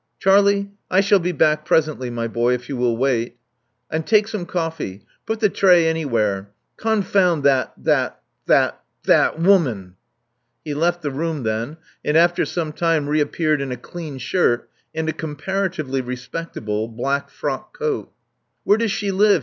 Charlie: 0.17 0.71
I 0.89 0.99
shall 1.01 1.19
be 1.19 1.31
back 1.31 1.63
presently, 1.63 2.09
my 2.09 2.27
boy, 2.27 2.55
if 2.55 2.67
you 2.69 2.75
will 2.75 2.97
wait. 2.97 3.37
And 3.91 4.03
take 4.03 4.27
some 4.27 4.47
coffee. 4.47 5.05
Put 5.27 5.41
the 5.41 5.47
tray 5.47 5.87
anywhere. 5.87 6.49
Confound 6.75 7.43
that— 7.43 7.73
that— 7.83 8.19
that— 8.47 8.81
that 9.03 9.39
woman. 9.39 9.97
''He 10.65 10.73
left 10.73 11.03
the 11.03 11.11
room 11.11 11.43
then, 11.43 11.77
and 12.03 12.17
after 12.17 12.45
some 12.47 12.73
time 12.73 13.07
reappeared 13.09 13.61
in 13.61 13.71
a 13.71 13.77
clean 13.77 14.17
shirt 14.17 14.67
and 14.95 15.07
a 15.07 15.13
comparatively 15.13 16.01
respectable 16.01 16.87
black 16.87 17.29
frock 17.29 17.77
coat. 17.77 18.11
'* 18.39 18.63
Where 18.63 18.79
does 18.79 18.91
she 18.91 19.11
live?" 19.11 19.39